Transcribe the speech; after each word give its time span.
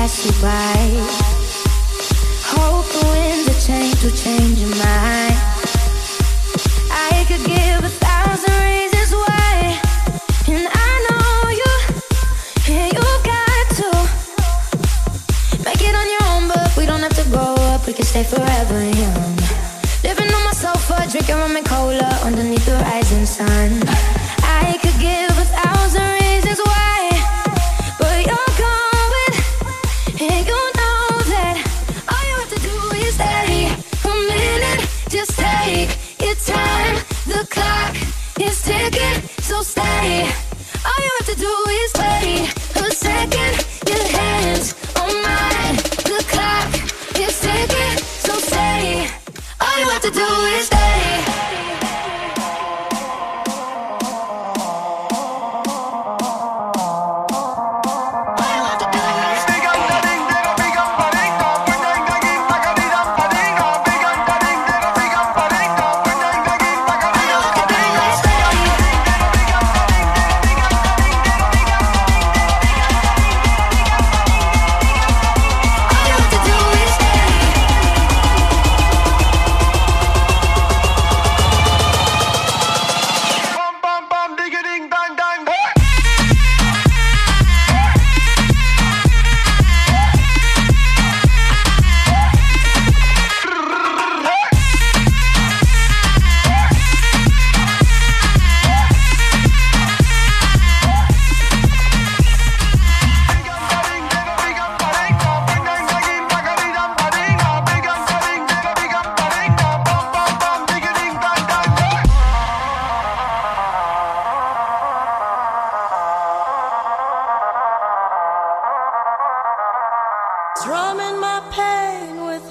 pass 0.00 0.24
you 0.24 0.32
by. 0.40 0.80
Hope 2.52 2.86
the 2.96 3.04
winds 3.12 3.46
of 3.52 3.58
change 3.66 4.02
will 4.02 4.16
change 4.24 4.56
your 4.64 4.74
mind. 4.80 5.36
I 7.12 7.24
could 7.28 7.44
give 7.44 7.80
a 7.84 7.92
thousand 8.06 8.56
reasons 8.70 9.10
why, 9.22 9.52
and 10.54 10.64
I 10.88 10.92
know 11.06 11.32
you, 11.60 11.72
and 12.76 12.88
you 12.96 13.06
got 13.32 13.64
to 13.80 13.90
make 15.66 15.82
it 15.88 15.94
on 16.00 16.06
your 16.14 16.24
own. 16.32 16.42
But 16.48 16.74
we 16.78 16.86
don't 16.86 17.02
have 17.06 17.16
to 17.22 17.26
grow 17.28 17.54
up; 17.68 17.86
we 17.86 17.92
can 17.92 18.06
stay 18.06 18.24
forever. 18.24 18.99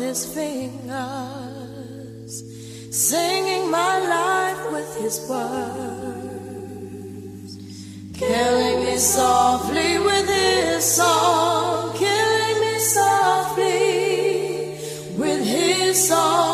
his 0.10 0.26
fingers, 0.34 2.34
singing 2.90 3.70
my 3.70 4.00
life 4.18 4.72
with 4.72 4.98
his 4.98 5.20
words, 5.30 7.52
killing 8.16 8.86
me 8.86 8.98
softly 8.98 10.00
with 10.00 10.28
his 10.28 10.84
song, 10.84 11.96
killing 11.96 12.60
me 12.60 12.80
softly 12.80 14.80
with 15.16 15.46
his 15.46 16.08
song. 16.10 16.49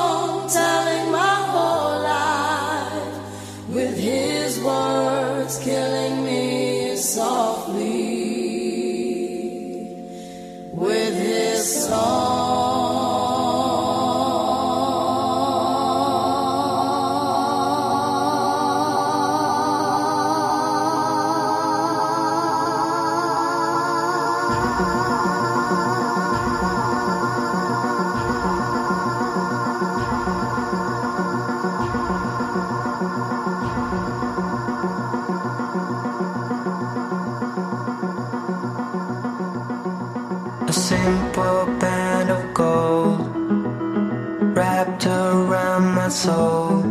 so 46.26 46.82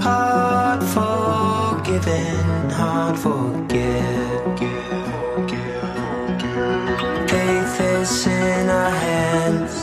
hard 0.00 0.82
forgiving, 0.96 2.70
hard 2.70 3.18
forget. 3.18 4.58
Faith 7.28 7.80
is 7.80 8.26
in 8.26 8.70
our 8.70 8.90
hands, 9.06 9.74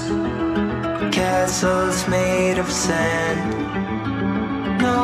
castles 1.15 2.07
made 2.07 2.57
of 2.57 2.71
sand. 2.71 3.41
No 4.81 5.01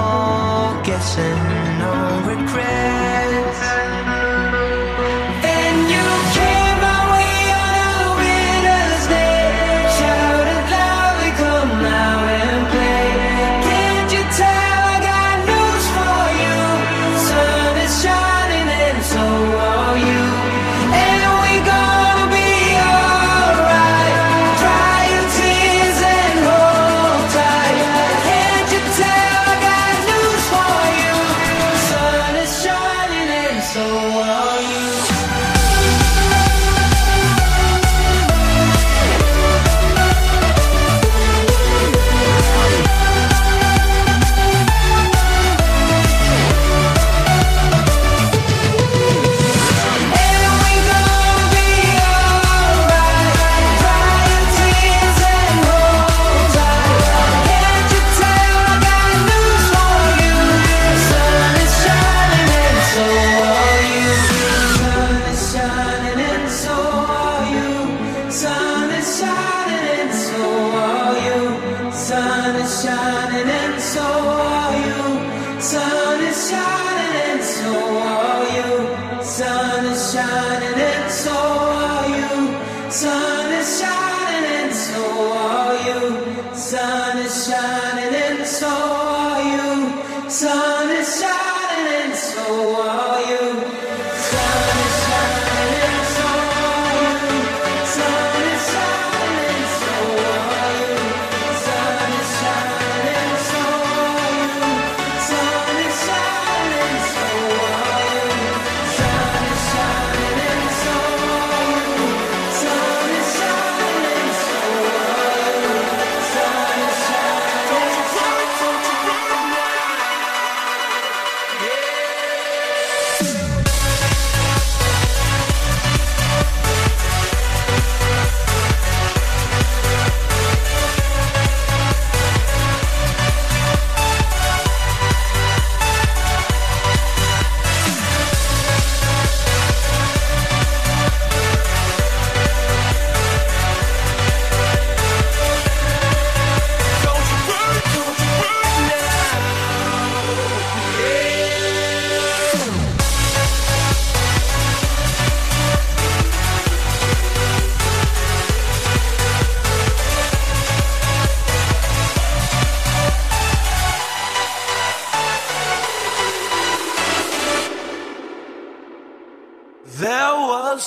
more 0.00 0.82
guessing, 0.84 1.40
no 1.82 1.94
regret. 2.26 2.97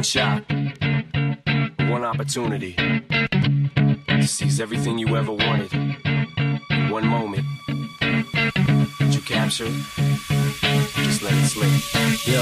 One 0.00 0.04
shot, 0.04 0.42
one 1.90 2.04
opportunity 2.04 2.72
to 2.72 4.26
seize 4.26 4.58
everything 4.58 4.96
you 4.96 5.14
ever 5.14 5.30
wanted 5.30 5.70
in 5.74 6.88
one 6.88 7.06
moment, 7.06 7.44
did 8.98 9.14
you 9.14 9.20
capture 9.20 9.66
it? 9.66 9.76
Just 11.04 11.20
let 11.20 11.34
it 11.34 11.44
slip. 11.44 11.68
Yo. 12.24 12.40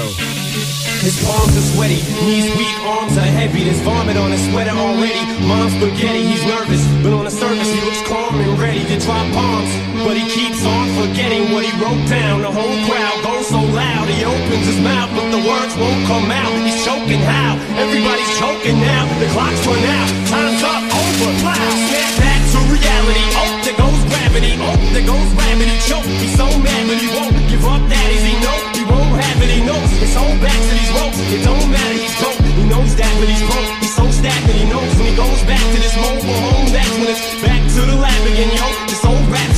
His 1.03 1.19
palms 1.23 1.57
are 1.57 1.67
sweaty, 1.75 1.99
knees 2.23 2.47
weak, 2.55 2.79
arms 2.87 3.17
are 3.17 3.31
heavy. 3.39 3.65
There's 3.65 3.81
vomit 3.81 4.15
on 4.15 4.31
his 4.31 4.43
sweater 4.49 4.71
already. 4.71 5.19
Mom's 5.47 5.73
spaghetti, 5.73 6.23
he's 6.27 6.45
nervous, 6.45 6.83
but 7.03 7.11
on 7.11 7.25
the 7.25 7.31
surface 7.31 7.71
he 7.71 7.81
looks 7.83 8.07
calm 8.07 8.39
and 8.39 8.59
ready 8.59 8.85
to 8.85 8.99
drop 9.03 9.27
bombs. 9.33 9.71
But 10.07 10.15
he 10.15 10.23
keeps 10.31 10.63
on 10.65 10.87
forgetting 10.95 11.51
what 11.51 11.65
he 11.65 11.71
wrote 11.75 12.07
down. 12.07 12.41
The 12.41 12.51
whole 12.51 12.77
crowd 12.87 13.23
goes 13.23 13.38
so 13.49 13.65
loud, 13.65 14.05
he 14.05 14.21
opens 14.21 14.65
his 14.69 14.77
mouth, 14.77 15.09
but 15.17 15.25
the 15.33 15.41
words 15.41 15.73
won't 15.73 16.05
come 16.05 16.29
out. 16.29 16.53
He's 16.61 16.77
choking 16.85 17.17
how? 17.25 17.57
Everybody's 17.81 18.29
choking 18.37 18.77
now. 18.77 19.09
The 19.17 19.25
clock's 19.33 19.65
run 19.65 19.81
out, 19.89 20.09
time's 20.29 20.61
up, 20.61 20.85
over, 20.85 21.33
loud. 21.41 21.77
Snap 21.89 22.13
back 22.21 22.41
to 22.53 22.59
reality. 22.69 23.25
Oh, 23.41 23.49
there 23.65 23.73
goes 23.73 24.01
gravity. 24.05 24.53
Oh, 24.61 24.77
there 24.93 25.01
goes 25.01 25.29
gravity. 25.33 25.73
Choke. 25.89 26.05
He's 26.21 26.37
so 26.37 26.45
mad, 26.61 26.81
but 26.85 27.01
he 27.01 27.09
won't 27.09 27.33
give 27.49 27.65
up. 27.65 27.81
That 27.89 28.07
is 28.13 28.21
he 28.21 28.37
know 28.37 28.57
he 28.77 28.85
won't 28.85 29.17
have 29.17 29.41
it. 29.41 29.49
He 29.49 29.61
knows 29.65 29.89
his 29.97 30.13
whole 30.13 30.37
back 30.45 30.53
to 30.53 30.73
these 30.77 30.93
ropes. 30.93 31.17
It 31.33 31.41
don't 31.41 31.67
matter. 31.73 31.97
He's 31.97 32.13
broke. 32.21 32.37
He 32.53 32.63
knows 32.69 32.93
that, 33.01 33.13
but 33.17 33.27
he's 33.33 33.45
broke. 33.49 33.69
He's 33.81 33.95
so 33.97 34.05
stagnant. 34.13 34.57
He 34.61 34.65
knows 34.69 34.93
when 34.93 35.09
he 35.09 35.15
goes 35.17 35.41
back 35.49 35.65
to 35.73 35.77
this 35.81 35.95
mobile 35.97 36.37
home. 36.53 36.69
That's 36.69 36.93
when 37.01 37.09
it's 37.09 37.25
back 37.41 37.61
to 37.65 37.81
the 37.81 37.97
lab 37.97 38.21
again, 38.29 38.53
yo 38.53 38.88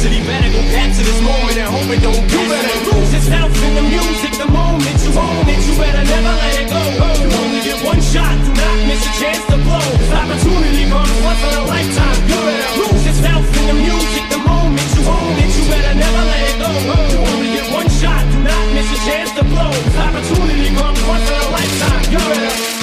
rhapsody. 0.01 0.25
Better 0.25 0.49
capture 0.73 1.03
this 1.03 1.21
moment 1.21 1.57
and 1.57 1.69
hope 1.69 1.89
it 1.93 2.01
don't 2.01 2.17
You 2.31 2.41
better 2.49 2.77
lose 2.89 3.13
yourself 3.13 3.51
in 3.63 3.73
the 3.75 3.85
music 3.85 4.33
the 4.37 4.49
moment 4.49 4.97
you 5.03 5.11
own 5.13 5.45
it. 5.45 5.61
You 5.67 5.73
better 5.77 6.03
never 6.03 6.33
let 6.41 6.53
it 6.57 6.67
go. 6.69 6.81
You 7.21 7.29
only 7.29 7.61
get 7.61 7.79
one 7.85 8.01
shot, 8.01 8.35
do 8.41 8.49
not 8.53 8.77
miss 8.87 9.01
a 9.05 9.11
chance 9.21 9.43
to 9.45 9.57
blow. 9.61 9.87
Opportunity 10.17 10.85
comes 10.89 11.17
once 11.21 11.41
in 11.45 11.53
a 11.53 11.63
lifetime. 11.69 12.19
You 12.29 12.39
better 12.41 12.71
lose 12.81 13.03
yourself 13.05 13.43
in 13.45 13.63
the 13.69 13.77
music 13.77 14.25
the 14.29 14.41
moment 14.41 14.87
you 14.97 15.03
own 15.05 15.35
it. 15.37 15.51
You 15.53 15.63
better 15.69 15.93
never 15.93 16.23
let 16.31 16.41
it 16.49 16.57
go. 16.57 16.71
You 17.13 17.19
only 17.21 17.49
get 17.53 17.67
one 17.73 17.89
shot, 17.89 18.23
do 18.31 18.37
not 18.41 18.65
miss 18.73 18.89
a 18.89 18.99
chance 19.05 19.31
to 19.37 19.43
blow. 19.45 19.71
Opportunity 20.01 20.69
comes 20.73 21.01
once 21.05 21.27
in 21.29 21.37
a 21.37 21.49
lifetime. 21.53 22.03
You 22.09 22.17
better. 22.17 22.80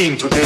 Is 0.00 0.22
your 0.22 0.39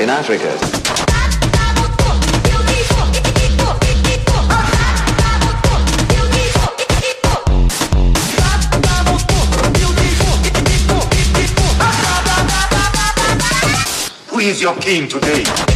in 0.00 0.08
Africa, 0.08 0.56
Who 14.28 14.38
is 14.38 14.62
your 14.62 14.74
king 14.76 15.06
today? 15.06 15.69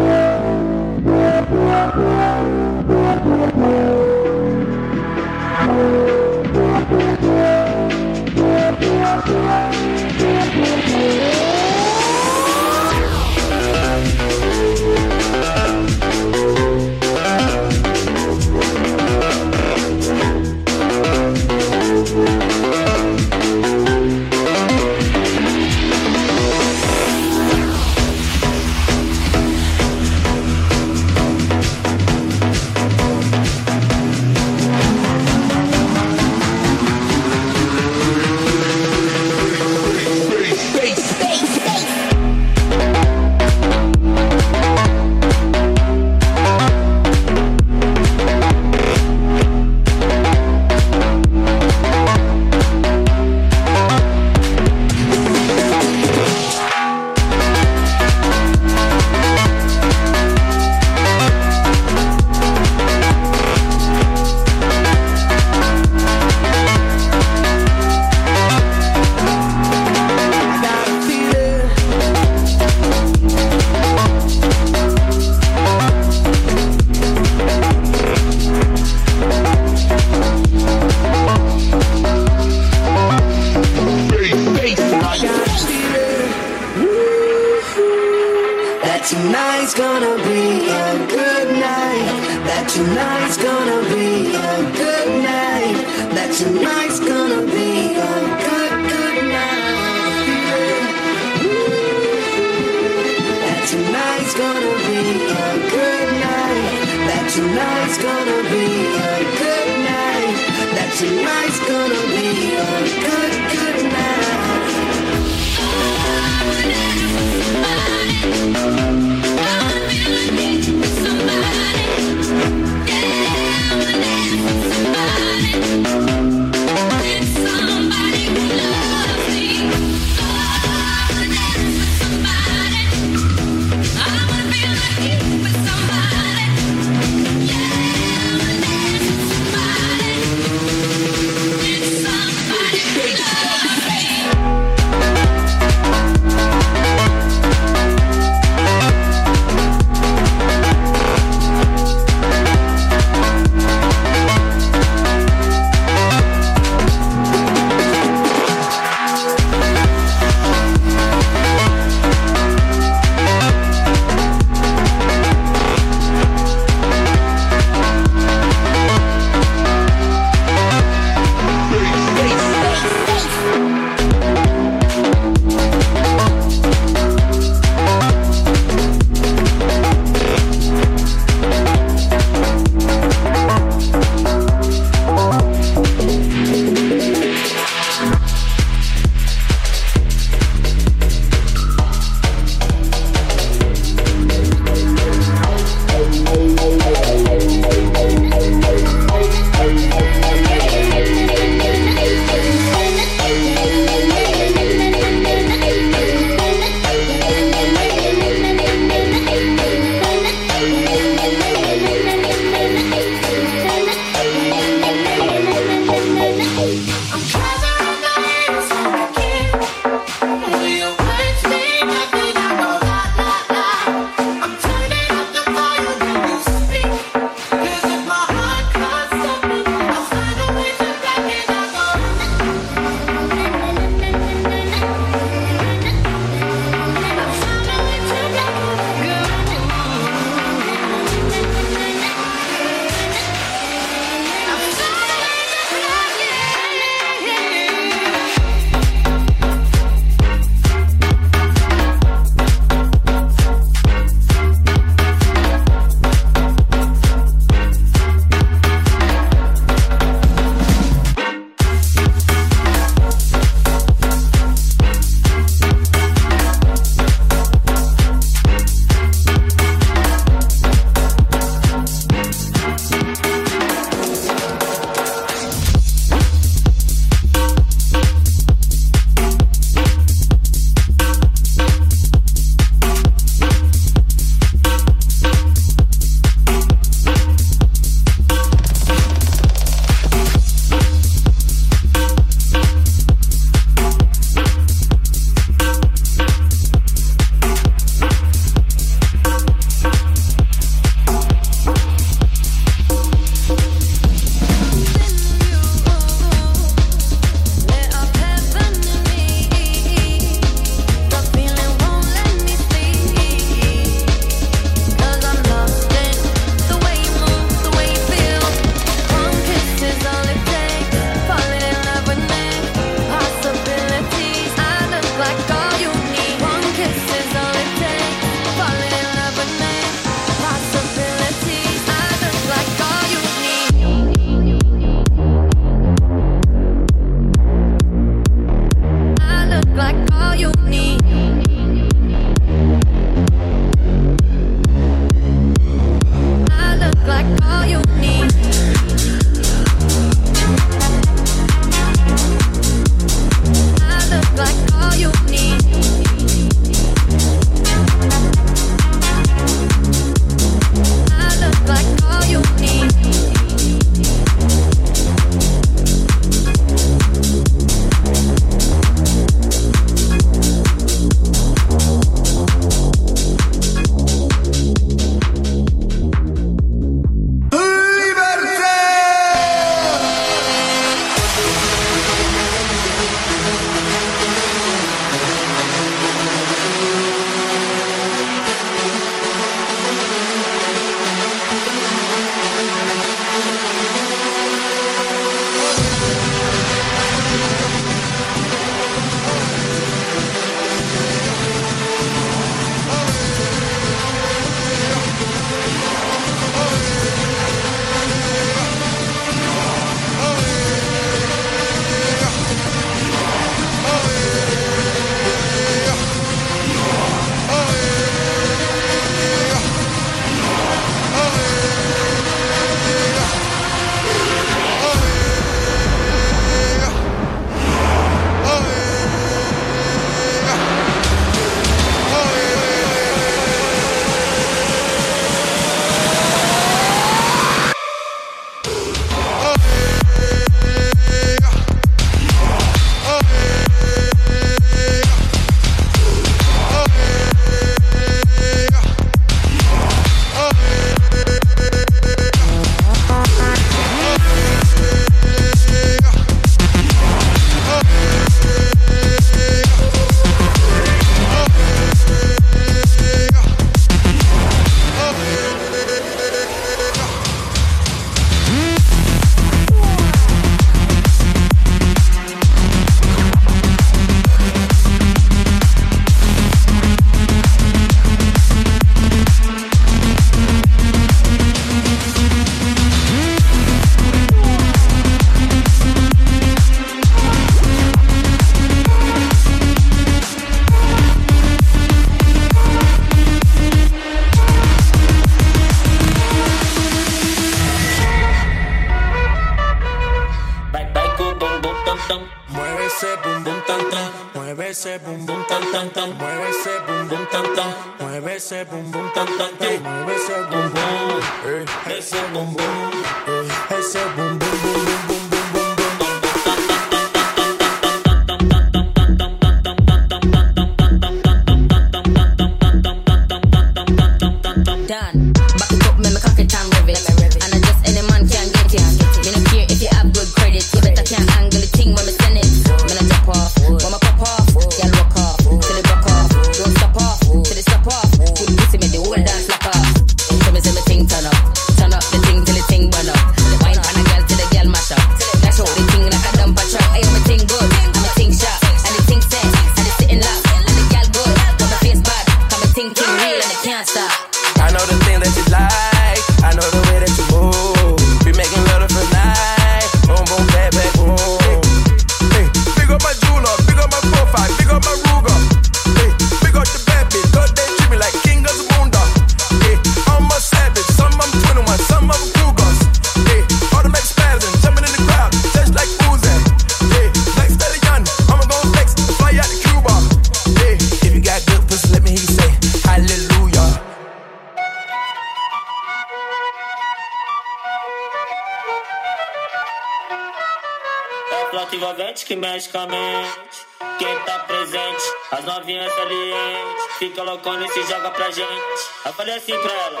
colocou 597.12 597.52
loucona 597.52 597.66
e 597.66 597.70
se 597.70 597.82
joga 597.90 598.10
pra 598.10 598.30
gente. 598.30 598.82
Eu 599.04 599.12
falei 599.12 599.36
assim 599.36 599.58
pra 599.58 599.72
ela. 599.72 600.00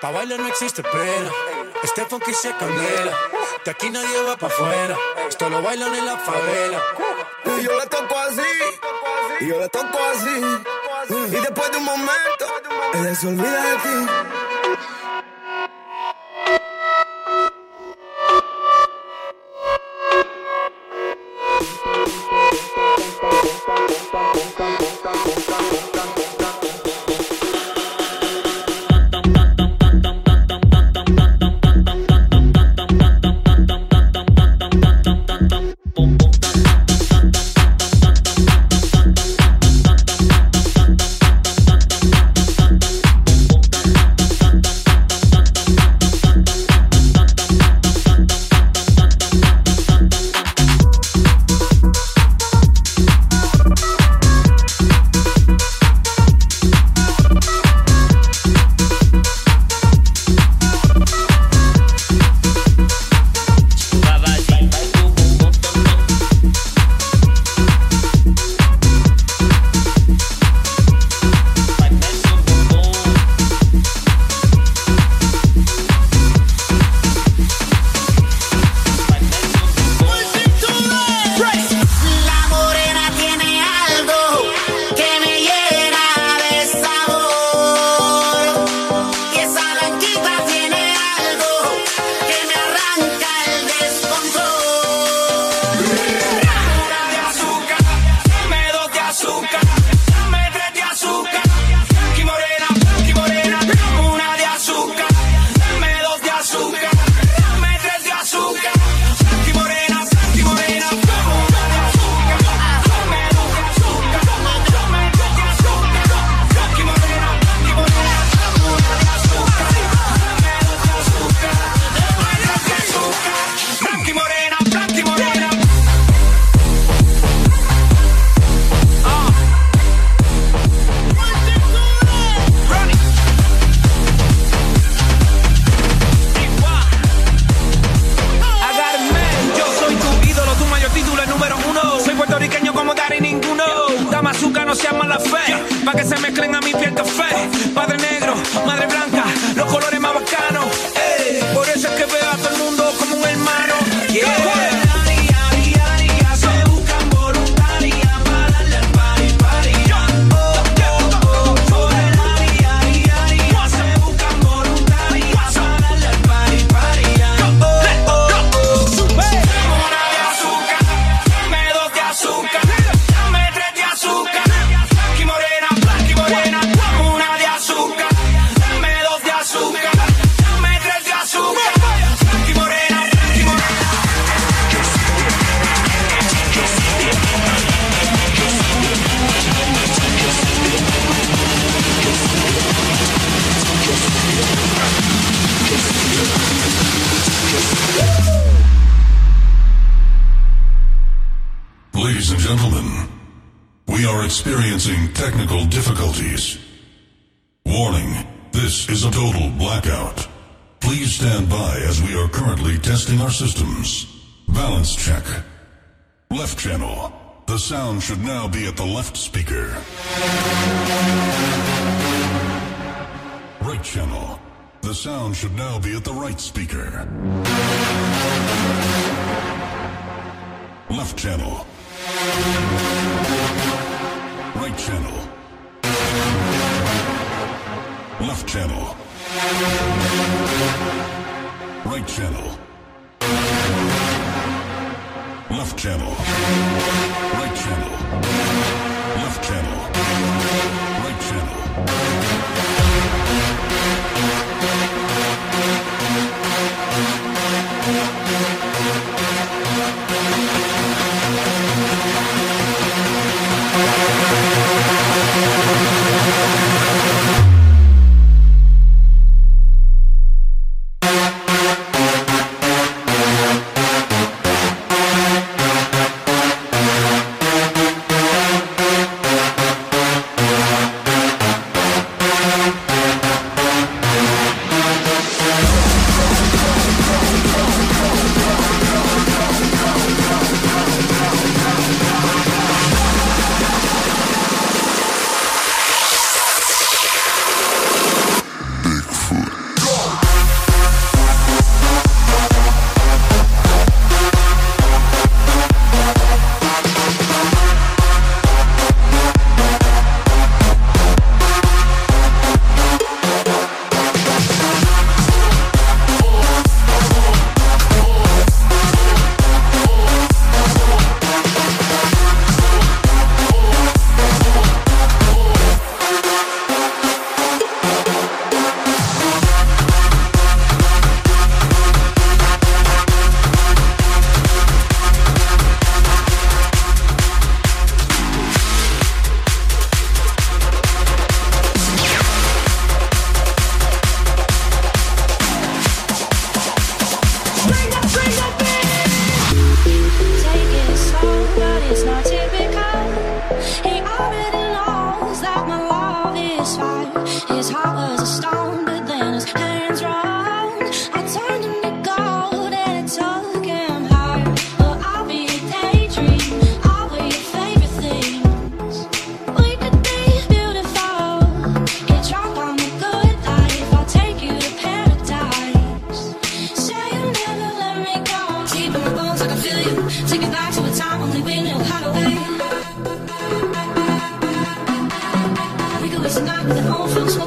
Pra 0.00 0.12
bailar 0.12 0.38
não 0.38 0.48
existe 0.48 0.82
pena. 0.82 1.30
este 1.82 2.04
que 2.24 2.34
se 2.34 2.52
candela, 2.52 3.12
de 3.64 3.70
aquí 3.70 3.90
nadie 3.90 4.22
va 4.22 4.36
fora 4.36 4.96
estou 5.28 5.28
esto 5.28 5.48
lo 5.48 5.62
bailan 5.62 5.94
en 5.94 6.06
la 6.06 6.18
favela. 6.18 6.78
e 7.46 7.64
eu 7.64 7.76
la 7.76 7.86
toco 7.86 8.14
assim 8.14 8.42
e 9.40 9.48
eu 9.48 9.58
la 9.58 9.68
toco 9.68 9.98
assim 10.12 10.42
e 11.10 11.40
depois 11.40 11.70
de 11.70 11.76
um 11.78 11.80
momento, 11.80 12.44
ella 12.94 13.14
se 13.14 13.26
olvida 13.26 13.60
de 13.60 13.76
ti. 13.82 14.99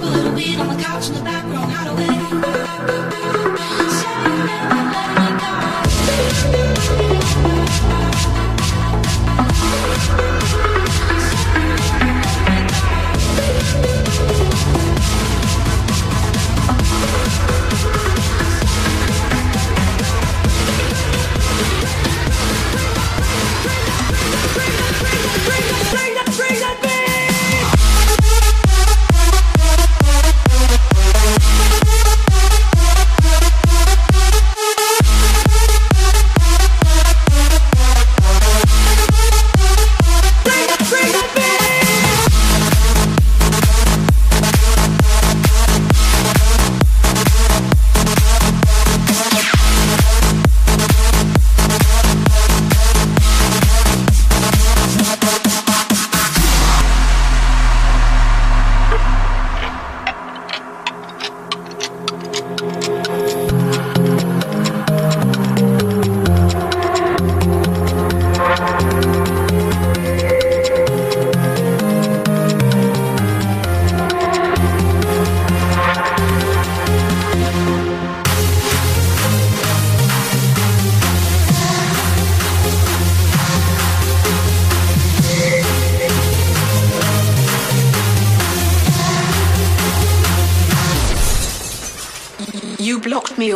little 0.06 0.34
weed 0.34 0.60
on 0.60 0.76
the 0.76 0.84
couch 0.84 1.10
in 1.10 1.16
the 1.16 1.22
background. 1.22 1.72
How 1.72 1.86
to 1.86 1.91
away. 1.91 2.08
Say 3.89 5.22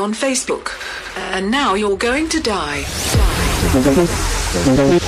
on 0.07 0.13
Facebook. 0.13 0.79
And 1.33 1.51
now 1.51 1.73
you're 1.73 1.97
going 1.97 2.29
to 2.29 2.39
die. 2.39 2.85
Die. 3.11 3.41
Die. 4.63 4.87
Die. 4.87 5.03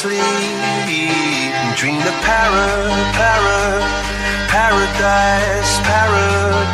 sleep 0.06 1.56
dream 1.76 1.98
of 1.98 2.18
para, 2.22 2.68
para, 3.18 3.60
paradise, 4.54 5.74
para, 5.88 6.28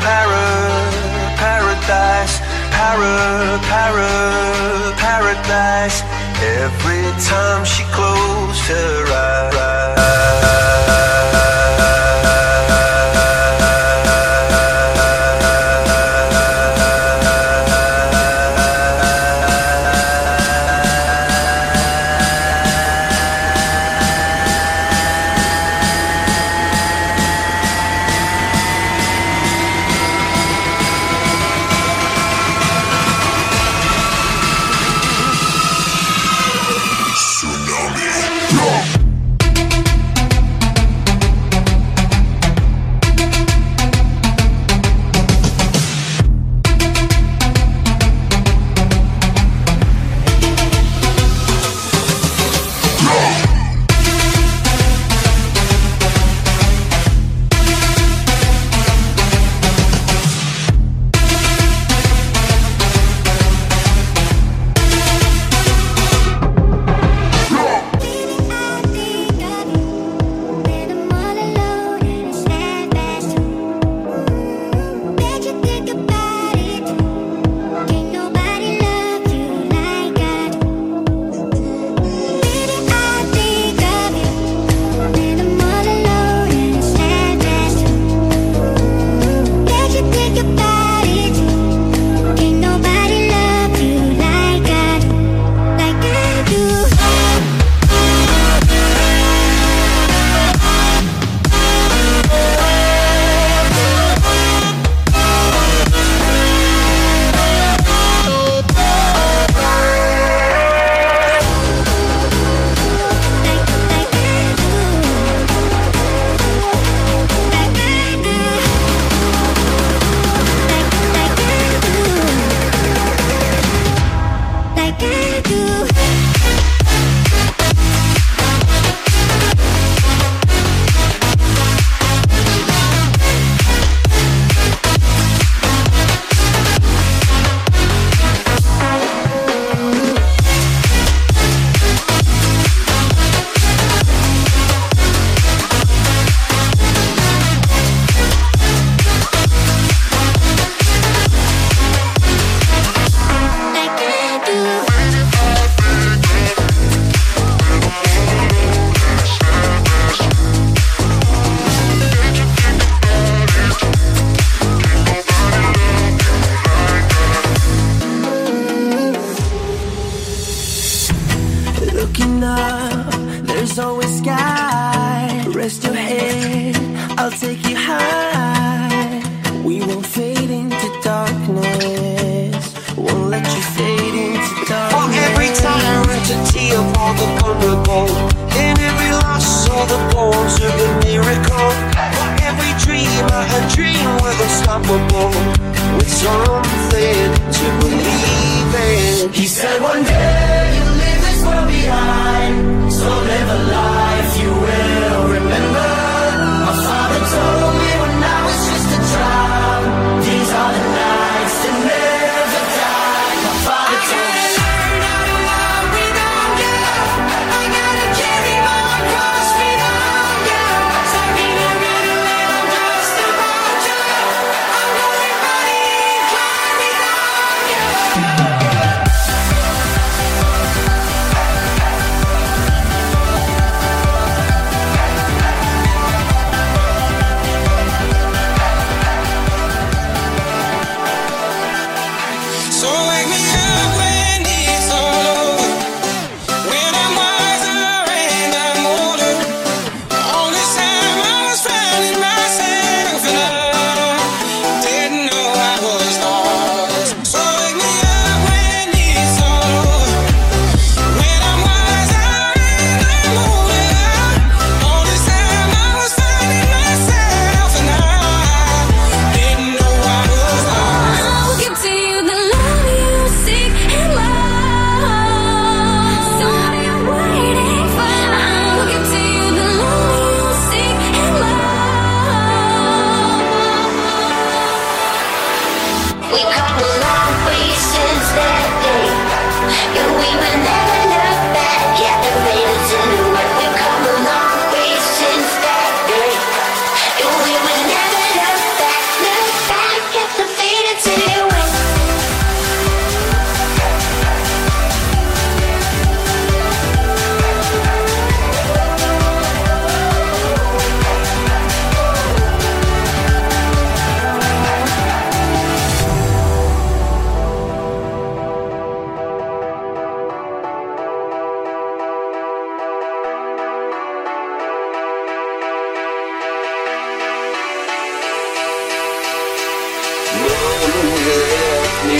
para, 0.06 0.44
paradise, 1.40 2.36
para, 2.76 3.14
para, 3.72 4.10
paradise. 5.04 6.04
Every 6.60 7.06
time 7.30 7.64
she 7.64 7.84
closed 7.96 8.64
her 8.68 9.06
eyes. 9.06 9.11